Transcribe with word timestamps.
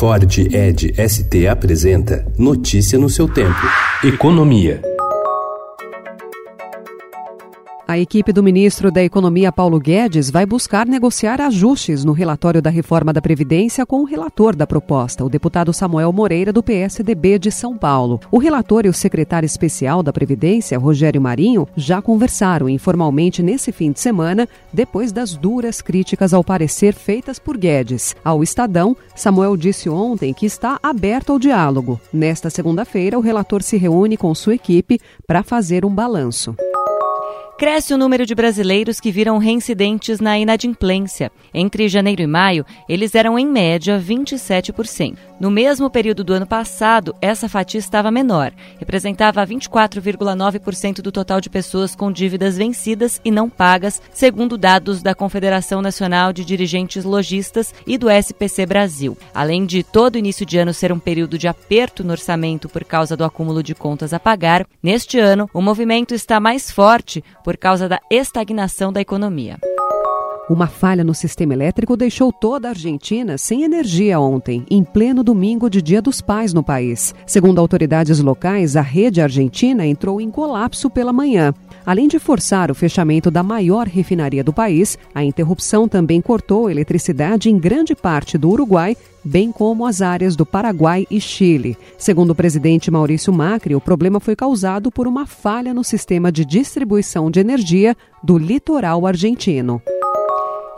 Ford 0.00 0.24
Ed 0.50 0.94
ST 0.96 1.46
apresenta 1.46 2.24
Notícia 2.38 2.98
no 2.98 3.10
seu 3.10 3.28
tempo. 3.28 3.60
Economia. 4.02 4.89
A 7.90 7.98
equipe 7.98 8.32
do 8.32 8.40
ministro 8.40 8.88
da 8.88 9.02
Economia, 9.02 9.50
Paulo 9.50 9.80
Guedes, 9.80 10.30
vai 10.30 10.46
buscar 10.46 10.86
negociar 10.86 11.40
ajustes 11.40 12.04
no 12.04 12.12
relatório 12.12 12.62
da 12.62 12.70
reforma 12.70 13.12
da 13.12 13.20
Previdência 13.20 13.84
com 13.84 14.02
o 14.02 14.04
relator 14.04 14.54
da 14.54 14.64
proposta, 14.64 15.24
o 15.24 15.28
deputado 15.28 15.72
Samuel 15.72 16.12
Moreira, 16.12 16.52
do 16.52 16.62
PSDB 16.62 17.36
de 17.36 17.50
São 17.50 17.76
Paulo. 17.76 18.20
O 18.30 18.38
relator 18.38 18.86
e 18.86 18.88
o 18.88 18.94
secretário 18.94 19.44
especial 19.44 20.04
da 20.04 20.12
Previdência, 20.12 20.78
Rogério 20.78 21.20
Marinho, 21.20 21.66
já 21.74 22.00
conversaram 22.00 22.68
informalmente 22.68 23.42
nesse 23.42 23.72
fim 23.72 23.90
de 23.90 23.98
semana, 23.98 24.48
depois 24.72 25.10
das 25.10 25.34
duras 25.34 25.82
críticas 25.82 26.32
ao 26.32 26.44
parecer 26.44 26.94
feitas 26.94 27.40
por 27.40 27.58
Guedes. 27.58 28.14
Ao 28.24 28.40
Estadão, 28.40 28.96
Samuel 29.16 29.56
disse 29.56 29.88
ontem 29.88 30.32
que 30.32 30.46
está 30.46 30.78
aberto 30.80 31.32
ao 31.32 31.40
diálogo. 31.40 32.00
Nesta 32.12 32.50
segunda-feira, 32.50 33.18
o 33.18 33.20
relator 33.20 33.64
se 33.64 33.76
reúne 33.76 34.16
com 34.16 34.32
sua 34.32 34.54
equipe 34.54 35.00
para 35.26 35.42
fazer 35.42 35.84
um 35.84 35.92
balanço. 35.92 36.54
Cresce 37.60 37.92
o 37.92 37.98
número 37.98 38.24
de 38.24 38.34
brasileiros 38.34 38.98
que 38.98 39.12
viram 39.12 39.36
reincidentes 39.36 40.18
na 40.18 40.38
inadimplência. 40.38 41.30
Entre 41.52 41.88
janeiro 41.88 42.22
e 42.22 42.26
maio, 42.26 42.64
eles 42.88 43.14
eram 43.14 43.38
em 43.38 43.46
média 43.46 44.00
27%. 44.00 45.18
No 45.38 45.50
mesmo 45.50 45.90
período 45.90 46.24
do 46.24 46.32
ano 46.32 46.46
passado, 46.46 47.14
essa 47.20 47.50
fatia 47.50 47.78
estava 47.78 48.10
menor, 48.10 48.52
representava 48.78 49.46
24,9% 49.46 51.02
do 51.02 51.12
total 51.12 51.40
de 51.40 51.50
pessoas 51.50 51.94
com 51.94 52.10
dívidas 52.10 52.56
vencidas 52.56 53.20
e 53.24 53.30
não 53.30 53.48
pagas, 53.48 54.00
segundo 54.10 54.56
dados 54.56 55.02
da 55.02 55.14
Confederação 55.14 55.82
Nacional 55.82 56.32
de 56.32 56.46
Dirigentes 56.46 57.04
Logistas 57.04 57.74
e 57.86 57.98
do 57.98 58.10
SPC 58.10 58.64
Brasil. 58.64 59.16
Além 59.34 59.66
de 59.66 59.82
todo 59.82 60.18
início 60.18 60.46
de 60.46 60.56
ano 60.56 60.72
ser 60.72 60.92
um 60.92 60.98
período 60.98 61.36
de 61.36 61.48
aperto 61.48 62.04
no 62.04 62.12
orçamento 62.12 62.70
por 62.70 62.84
causa 62.84 63.16
do 63.16 63.24
acúmulo 63.24 63.62
de 63.62 63.74
contas 63.74 64.14
a 64.14 64.20
pagar, 64.20 64.66
neste 64.82 65.18
ano 65.18 65.48
o 65.52 65.60
movimento 65.60 66.14
está 66.14 66.38
mais 66.40 66.70
forte 66.70 67.22
por 67.50 67.56
causa 67.56 67.88
da 67.88 67.98
estagnação 68.08 68.92
da 68.92 69.00
economia. 69.00 69.58
Uma 70.50 70.66
falha 70.66 71.04
no 71.04 71.14
sistema 71.14 71.54
elétrico 71.54 71.96
deixou 71.96 72.32
toda 72.32 72.66
a 72.66 72.72
Argentina 72.72 73.38
sem 73.38 73.62
energia 73.62 74.18
ontem, 74.18 74.66
em 74.68 74.82
pleno 74.82 75.22
domingo 75.22 75.70
de 75.70 75.80
Dia 75.80 76.02
dos 76.02 76.20
Pais 76.20 76.52
no 76.52 76.60
país. 76.60 77.14
Segundo 77.24 77.60
autoridades 77.60 78.18
locais, 78.18 78.74
a 78.74 78.80
rede 78.80 79.20
argentina 79.20 79.86
entrou 79.86 80.20
em 80.20 80.28
colapso 80.28 80.90
pela 80.90 81.12
manhã. 81.12 81.54
Além 81.86 82.08
de 82.08 82.18
forçar 82.18 82.68
o 82.68 82.74
fechamento 82.74 83.30
da 83.30 83.44
maior 83.44 83.86
refinaria 83.86 84.42
do 84.42 84.52
país, 84.52 84.98
a 85.14 85.22
interrupção 85.22 85.86
também 85.86 86.20
cortou 86.20 86.68
eletricidade 86.68 87.48
em 87.48 87.56
grande 87.56 87.94
parte 87.94 88.36
do 88.36 88.50
Uruguai, 88.50 88.96
bem 89.24 89.52
como 89.52 89.86
as 89.86 90.02
áreas 90.02 90.34
do 90.34 90.44
Paraguai 90.44 91.06
e 91.08 91.20
Chile. 91.20 91.78
Segundo 91.96 92.30
o 92.30 92.34
presidente 92.34 92.90
Maurício 92.90 93.32
Macri, 93.32 93.76
o 93.76 93.80
problema 93.80 94.18
foi 94.18 94.34
causado 94.34 94.90
por 94.90 95.06
uma 95.06 95.26
falha 95.26 95.72
no 95.72 95.84
sistema 95.84 96.32
de 96.32 96.44
distribuição 96.44 97.30
de 97.30 97.38
energia 97.38 97.96
do 98.20 98.36
litoral 98.36 99.06
argentino. 99.06 99.80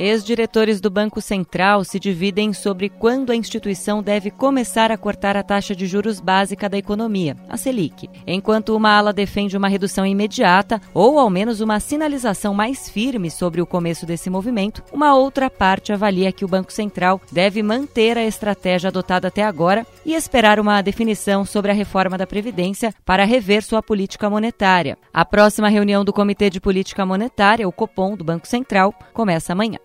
Ex-diretores 0.00 0.80
do 0.80 0.88
Banco 0.88 1.20
Central 1.20 1.84
se 1.84 2.00
dividem 2.00 2.54
sobre 2.54 2.88
quando 2.88 3.30
a 3.30 3.36
instituição 3.36 4.02
deve 4.02 4.30
começar 4.30 4.90
a 4.90 4.96
cortar 4.96 5.36
a 5.36 5.42
taxa 5.42 5.76
de 5.76 5.86
juros 5.86 6.20
básica 6.20 6.70
da 6.70 6.78
economia, 6.78 7.36
a 7.46 7.58
Selic. 7.58 8.08
Enquanto 8.26 8.74
uma 8.74 8.96
ala 8.96 9.12
defende 9.12 9.58
uma 9.58 9.68
redução 9.68 10.06
imediata 10.06 10.80
ou 10.94 11.18
ao 11.18 11.28
menos 11.28 11.60
uma 11.60 11.78
sinalização 11.80 12.54
mais 12.54 12.88
firme 12.88 13.30
sobre 13.30 13.60
o 13.60 13.66
começo 13.66 14.06
desse 14.06 14.30
movimento, 14.30 14.82
uma 14.90 15.14
outra 15.14 15.50
parte 15.50 15.92
avalia 15.92 16.32
que 16.32 16.46
o 16.46 16.48
Banco 16.48 16.72
Central 16.72 17.20
deve 17.30 17.62
manter 17.62 18.16
a 18.16 18.24
estratégia 18.24 18.88
adotada 18.88 19.28
até 19.28 19.44
agora 19.44 19.86
e 20.06 20.14
esperar 20.14 20.58
uma 20.58 20.80
definição 20.80 21.44
sobre 21.44 21.72
a 21.72 21.74
reforma 21.74 22.16
da 22.16 22.26
Previdência 22.26 22.94
para 23.04 23.26
rever 23.26 23.62
sua 23.62 23.82
política 23.82 24.30
monetária. 24.30 24.96
A 25.12 25.26
próxima 25.26 25.68
reunião 25.68 26.06
do 26.06 26.12
Comitê 26.14 26.48
de 26.48 26.58
Política 26.58 27.04
Monetária, 27.04 27.68
o 27.68 27.72
Copom, 27.72 28.16
do 28.16 28.24
Banco 28.24 28.48
Central, 28.48 28.94
começa 29.12 29.52
amanhã. 29.52 29.78